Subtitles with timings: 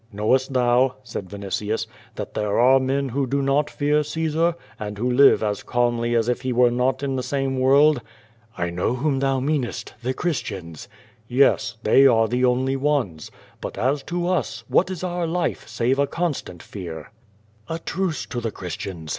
[0.01, 4.97] '^ "Knowest thou," said Vinitius, "that there are men who do not fear Caesar, and
[4.97, 8.01] who live as calmly as if he were not in the same world?"
[8.57, 10.87] 'T know whom thou meanest— ^the Christians."
[11.29, 11.75] ^TTes.
[11.83, 13.29] They are the only ones.
[13.61, 17.11] But as to us, what is our life save a constant fear?"
[17.69, 19.09] "A truce to the Christians.